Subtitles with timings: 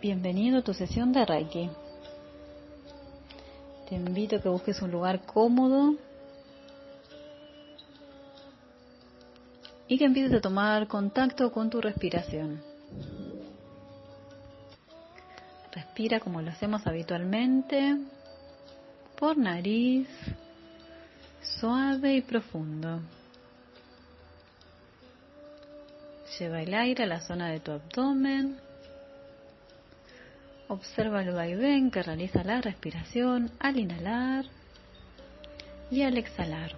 [0.00, 1.70] Bienvenido a tu sesión de Reiki.
[3.88, 5.94] Te invito a que busques un lugar cómodo
[9.88, 12.60] y que empieces a tomar contacto con tu respiración.
[15.72, 17.96] Respira como lo hacemos habitualmente,
[19.18, 20.08] por nariz,
[21.58, 23.00] suave y profundo.
[26.38, 28.65] Lleva el aire a la zona de tu abdomen.
[30.68, 34.44] Observa el vaivén que realiza la respiración al inhalar
[35.90, 36.72] y al exhalar.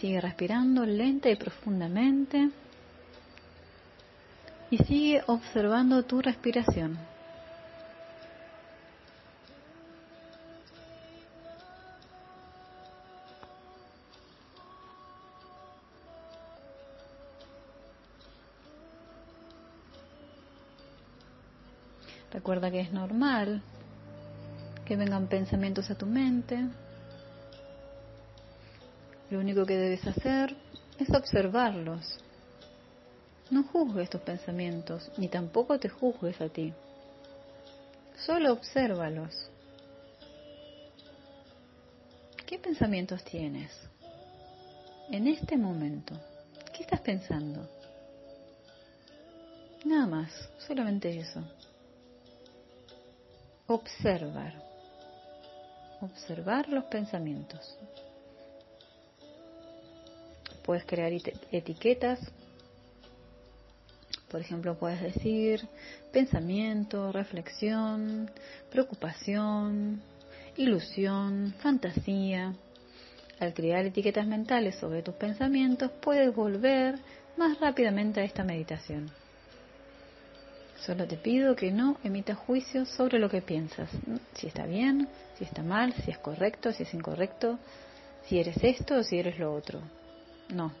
[0.00, 2.50] Sigue respirando lenta y profundamente
[4.70, 6.98] y sigue observando tu respiración.
[22.32, 23.62] Recuerda que es normal
[24.84, 26.66] que vengan pensamientos a tu mente.
[29.30, 30.56] Lo único que debes hacer
[30.98, 32.18] es observarlos.
[33.50, 36.72] No juzgues tus pensamientos, ni tampoco te juzgues a ti.
[38.26, 39.50] Solo obsérvalos.
[42.46, 43.70] ¿Qué pensamientos tienes
[45.10, 46.14] en este momento?
[46.74, 47.68] ¿Qué estás pensando?
[49.84, 51.42] Nada más, solamente eso
[53.68, 54.54] observar,
[56.00, 57.78] observar los pensamientos.
[60.64, 61.12] Puedes crear
[61.52, 62.18] etiquetas,
[64.30, 65.66] por ejemplo, puedes decir
[66.12, 68.30] pensamiento, reflexión,
[68.70, 70.02] preocupación,
[70.56, 72.54] ilusión, fantasía.
[73.40, 76.98] Al crear etiquetas mentales sobre tus pensamientos, puedes volver
[77.36, 79.10] más rápidamente a esta meditación.
[80.84, 83.90] Solo te pido que no emitas juicios sobre lo que piensas.
[84.34, 87.58] Si está bien, si está mal, si es correcto, si es incorrecto,
[88.26, 89.80] si eres esto o si eres lo otro.
[90.50, 90.72] No.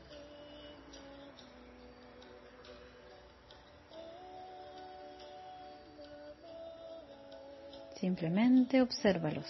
[7.96, 9.46] Simplemente obsérvalos.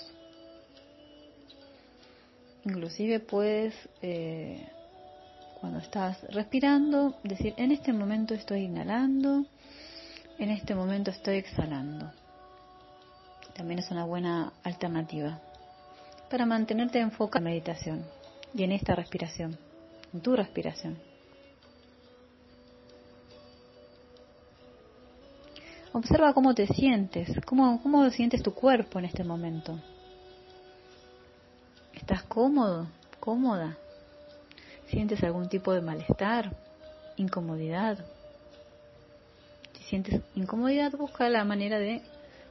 [2.64, 4.66] Inclusive puedes, eh,
[5.60, 9.44] cuando estás respirando, decir, en este momento estoy inhalando
[10.38, 12.10] en este momento estoy exhalando.
[13.54, 15.40] También es una buena alternativa
[16.30, 18.04] para mantenerte enfocado en la meditación
[18.54, 19.58] y en esta respiración,
[20.12, 20.96] en tu respiración.
[25.92, 29.80] Observa cómo te sientes, cómo, cómo sientes tu cuerpo en este momento.
[31.94, 32.86] ¿Estás cómodo,
[33.18, 33.76] cómoda?
[34.88, 36.54] ¿Sientes algún tipo de malestar,
[37.16, 37.98] incomodidad?
[39.88, 42.02] Sientes incomodidad, busca la manera de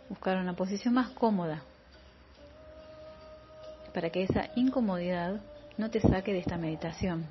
[0.09, 1.61] buscar una posición más cómoda
[3.93, 5.39] para que esa incomodidad
[5.77, 7.25] no te saque de esta meditación.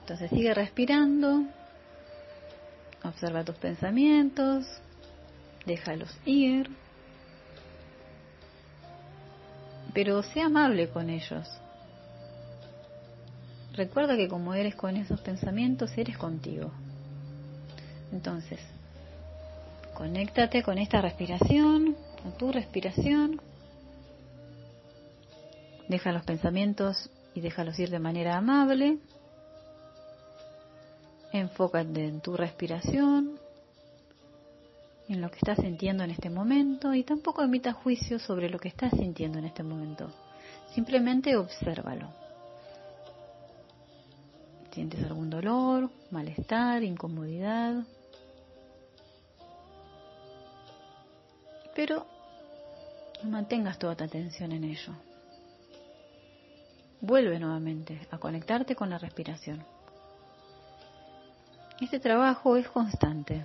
[0.00, 1.44] Entonces sigue respirando,
[3.02, 4.64] observa tus pensamientos,
[5.66, 6.70] déjalos ir,
[9.92, 11.48] pero sea amable con ellos.
[13.72, 16.70] Recuerda que como eres con esos pensamientos, eres contigo.
[18.12, 18.60] Entonces,
[19.96, 23.40] Conéctate con esta respiración, con tu respiración.
[25.88, 28.98] Deja los pensamientos y déjalos ir de manera amable.
[31.32, 33.38] Enfócate en tu respiración,
[35.08, 38.68] en lo que estás sintiendo en este momento y tampoco emitas juicios sobre lo que
[38.68, 40.10] estás sintiendo en este momento.
[40.74, 42.10] Simplemente obsérvalo.
[44.72, 47.82] ¿Sientes algún dolor, malestar, incomodidad?
[51.76, 52.06] Pero
[53.22, 54.94] mantengas toda tu atención en ello.
[57.02, 59.62] Vuelve nuevamente a conectarte con la respiración.
[61.78, 63.44] Este trabajo es constante,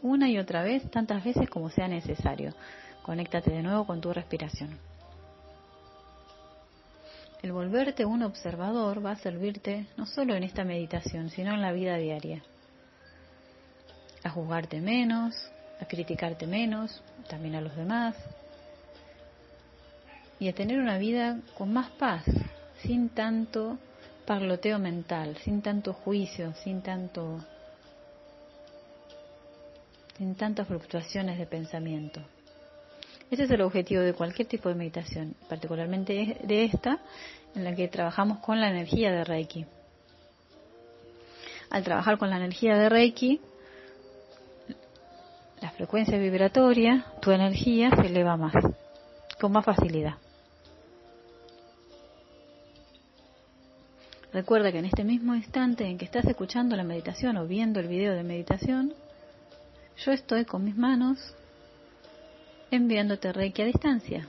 [0.00, 2.54] una y otra vez, tantas veces como sea necesario.
[3.02, 4.78] Conéctate de nuevo con tu respiración.
[7.42, 11.72] El volverte un observador va a servirte no solo en esta meditación, sino en la
[11.72, 12.42] vida diaria.
[14.22, 15.34] A juzgarte menos,
[15.80, 18.14] a criticarte menos, también a los demás,
[20.38, 22.24] y a tener una vida con más paz,
[22.82, 23.78] sin tanto
[24.26, 27.44] parloteo mental, sin tanto juicio, sin tanto
[30.16, 32.20] sin tantas fluctuaciones de pensamiento.
[33.30, 36.98] Ese es el objetivo de cualquier tipo de meditación, particularmente de esta,
[37.54, 39.64] en la que trabajamos con la energía de Reiki.
[41.70, 43.40] al trabajar con la energía de Reiki,
[45.60, 48.54] la frecuencia vibratoria, tu energía se eleva más,
[49.40, 50.14] con más facilidad.
[54.32, 57.88] Recuerda que en este mismo instante en que estás escuchando la meditación o viendo el
[57.88, 58.94] video de meditación,
[60.04, 61.34] yo estoy con mis manos
[62.70, 64.28] enviándote Reiki a distancia.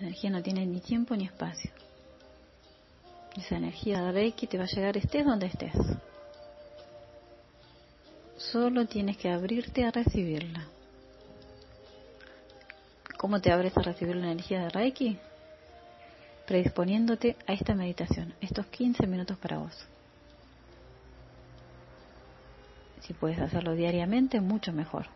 [0.00, 1.70] La energía no tiene ni tiempo ni espacio.
[3.36, 5.74] Esa energía de Reiki te va a llegar estés donde estés.
[8.36, 10.66] Solo tienes que abrirte a recibirla.
[13.18, 15.18] ¿Cómo te abres a recibir la energía de Reiki?
[16.46, 19.86] Predisponiéndote a esta meditación, estos 15 minutos para vos.
[23.00, 25.15] Si puedes hacerlo diariamente, mucho mejor.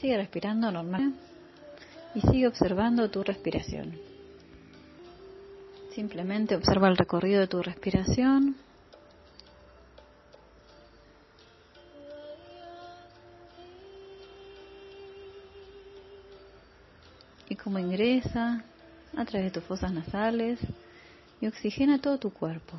[0.00, 1.12] Sigue respirando normal
[2.14, 3.98] y sigue observando tu respiración.
[5.94, 8.56] Simplemente observa el recorrido de tu respiración.
[17.50, 18.64] Y cómo ingresa
[19.16, 20.60] a través de tus fosas nasales
[21.42, 22.78] y oxigena todo tu cuerpo.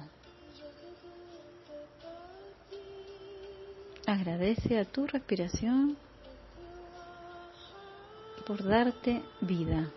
[4.08, 5.98] Agradece a tu respiración
[8.42, 9.90] por darte vida.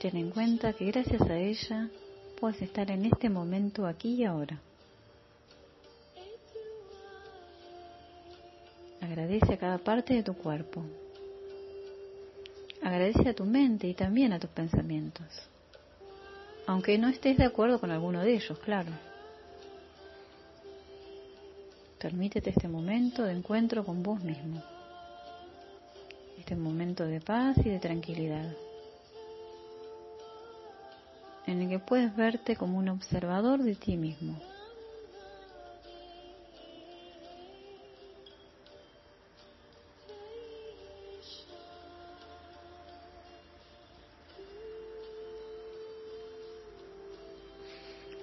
[0.00, 1.88] Ten en cuenta que gracias a ella
[2.40, 4.60] puedes estar en este momento aquí y ahora.
[9.00, 10.82] Agradece a cada parte de tu cuerpo.
[12.82, 15.26] Agradece a tu mente y también a tus pensamientos.
[16.66, 18.90] Aunque no estés de acuerdo con alguno de ellos, claro.
[22.02, 24.60] Permítete este momento de encuentro con vos mismo.
[26.36, 28.52] Este momento de paz y de tranquilidad.
[31.46, 34.36] En el que puedes verte como un observador de ti mismo.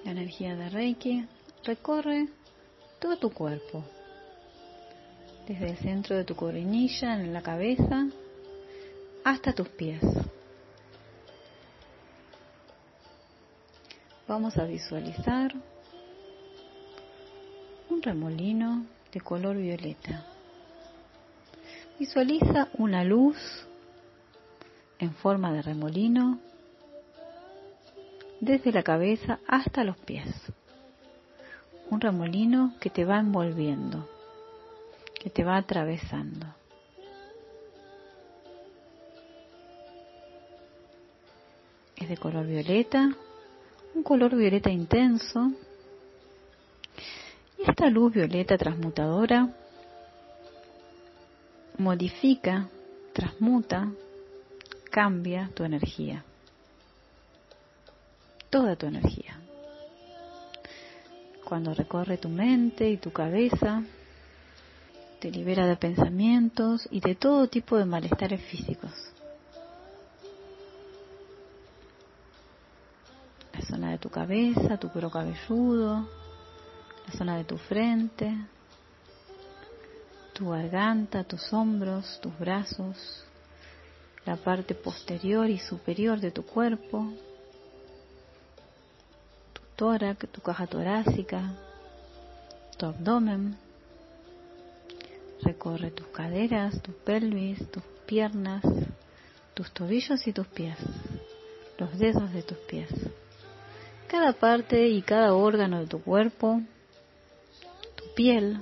[0.04, 1.26] La energía de Reiki
[1.64, 2.28] recorre
[3.00, 3.82] todo tu cuerpo,
[5.48, 8.06] desde el centro de tu coronilla, en la cabeza,
[9.24, 10.02] hasta tus pies.
[14.28, 15.52] Vamos a visualizar
[17.88, 20.24] un remolino de color violeta.
[21.98, 23.36] Visualiza una luz
[24.98, 26.38] en forma de remolino
[28.40, 30.28] desde la cabeza hasta los pies
[31.90, 34.08] un remolino que te va envolviendo,
[35.20, 36.46] que te va atravesando.
[41.96, 43.14] Es de color violeta,
[43.94, 45.52] un color violeta intenso.
[47.58, 49.48] Y esta luz violeta transmutadora
[51.76, 52.68] modifica,
[53.12, 53.90] transmuta,
[54.90, 56.24] cambia tu energía.
[58.48, 59.39] Toda tu energía
[61.50, 63.82] cuando recorre tu mente y tu cabeza,
[65.18, 68.92] te libera de pensamientos y de todo tipo de malestares físicos.
[73.52, 76.08] La zona de tu cabeza, tu cuero cabelludo,
[77.08, 78.32] la zona de tu frente,
[80.32, 83.24] tu garganta, tus hombros, tus brazos,
[84.24, 87.12] la parte posterior y superior de tu cuerpo,
[89.80, 91.40] tórax, tu caja torácica,
[92.76, 93.56] tu abdomen.
[95.42, 98.62] Recorre tus caderas, tu pelvis, tus piernas,
[99.54, 100.76] tus tobillos y tus pies,
[101.78, 102.90] los dedos de tus pies.
[104.06, 106.60] Cada parte y cada órgano de tu cuerpo,
[107.94, 108.60] tu piel,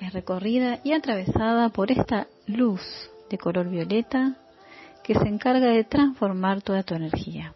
[0.00, 2.80] es recorrida y atravesada por esta luz
[3.28, 4.38] de color violeta
[5.02, 7.54] que se encarga de transformar toda tu energía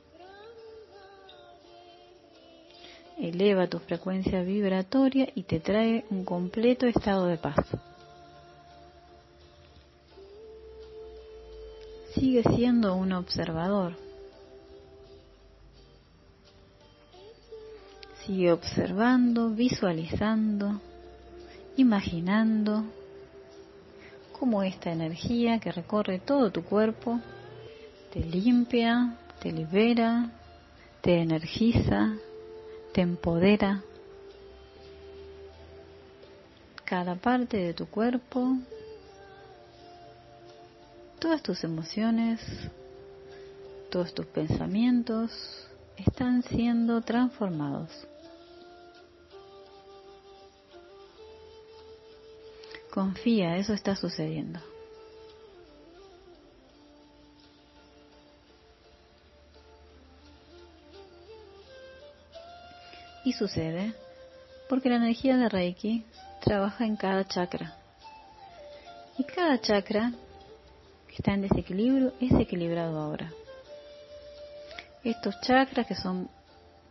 [3.20, 7.66] eleva tu frecuencia vibratoria y te trae un completo estado de paz.
[12.14, 13.94] Sigue siendo un observador.
[18.24, 20.80] Sigue observando, visualizando,
[21.76, 22.84] imaginando
[24.38, 27.20] cómo esta energía que recorre todo tu cuerpo
[28.12, 30.30] te limpia, te libera,
[31.00, 32.16] te energiza,
[32.98, 33.84] te empodera.
[36.84, 38.56] Cada parte de tu cuerpo,
[41.20, 42.40] todas tus emociones,
[43.88, 45.30] todos tus pensamientos
[45.96, 47.88] están siendo transformados.
[52.92, 54.58] Confía, eso está sucediendo.
[63.28, 63.92] Y sucede
[64.70, 66.02] porque la energía de Reiki
[66.40, 67.76] trabaja en cada chakra.
[69.18, 70.12] Y cada chakra
[71.06, 73.30] que está en desequilibrio es equilibrado ahora.
[75.04, 76.30] Estos chakras que son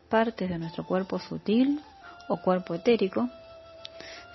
[0.09, 1.81] partes de nuestro cuerpo sutil
[2.29, 3.27] o cuerpo etérico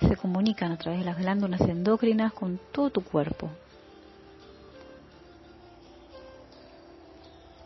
[0.01, 3.49] se comunican a través de las glándulas endócrinas con todo tu cuerpo.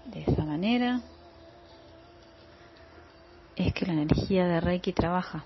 [0.06, 1.02] De esa manera
[3.58, 5.44] es que la energía de Reiki trabaja,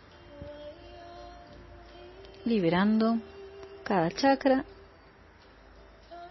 [2.44, 3.18] liberando
[3.84, 4.66] cada chakra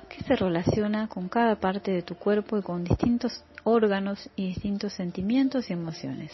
[0.08, 4.92] que se relaciona con cada parte de tu cuerpo y con distintos órganos y distintos
[4.92, 6.32] sentimientos y emociones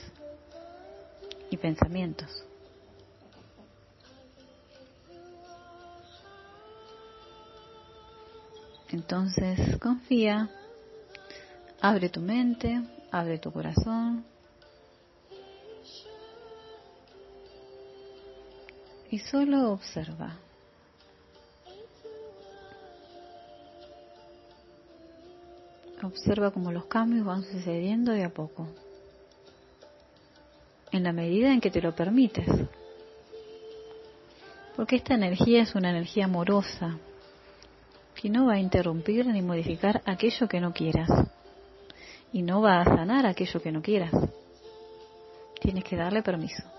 [1.50, 2.44] y pensamientos.
[8.88, 10.48] Entonces confía,
[11.80, 12.80] abre tu mente,
[13.12, 14.24] abre tu corazón
[19.10, 20.38] y solo observa.
[26.02, 28.68] Observa cómo los cambios van sucediendo de a poco,
[30.92, 32.46] en la medida en que te lo permites.
[34.76, 36.98] Porque esta energía es una energía amorosa,
[38.14, 41.08] que no va a interrumpir ni modificar aquello que no quieras.
[42.32, 44.12] Y no va a sanar aquello que no quieras.
[45.60, 46.75] Tienes que darle permiso.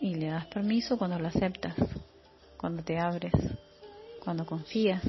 [0.00, 1.74] Y le das permiso cuando lo aceptas,
[2.56, 3.32] cuando te abres,
[4.24, 5.02] cuando confías.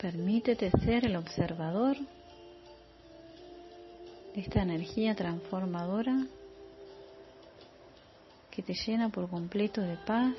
[0.00, 1.96] Permítete ser el observador
[4.34, 6.26] de esta energía transformadora
[8.50, 10.34] que te llena por completo de paz,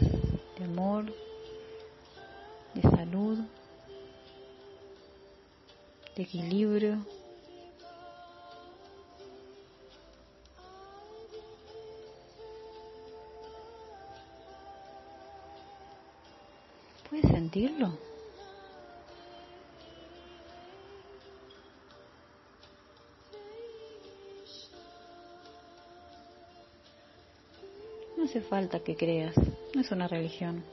[0.60, 1.06] de amor,
[2.74, 3.40] de salud,
[6.16, 6.98] de equilibrio.
[17.10, 17.98] ¿Puedes sentirlo?
[28.34, 29.36] hace falta que creas,
[29.76, 30.64] no es una religión.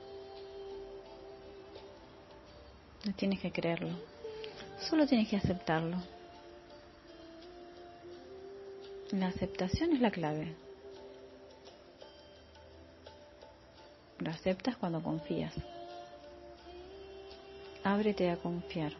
[3.04, 3.90] No tienes que creerlo,
[4.89, 5.97] solo tienes que aceptarlo.
[9.13, 10.55] La aceptación es la clave.
[14.19, 15.55] Lo aceptas cuando confías.
[17.83, 18.93] Ábrete a confiar.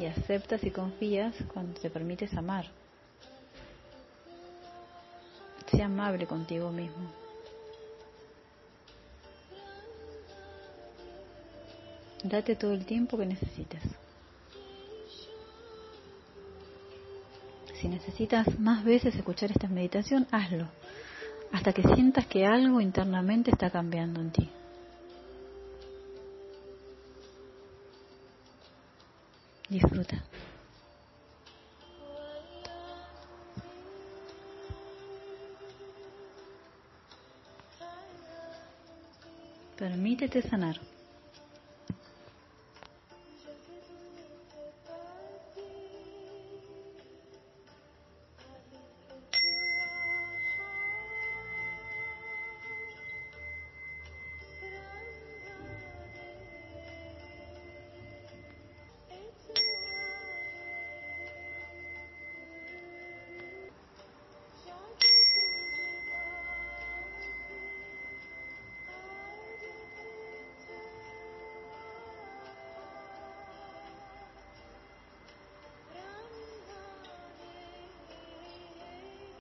[0.00, 2.64] y aceptas y confías cuando te permites amar.
[6.00, 7.10] Amable contigo mismo.
[12.24, 13.82] Date todo el tiempo que necesites.
[17.74, 20.66] Si necesitas más veces escuchar esta meditación, hazlo,
[21.52, 24.50] hasta que sientas que algo internamente está cambiando en ti.
[29.68, 30.22] Disfruta.
[39.80, 40.76] Permítete sanar.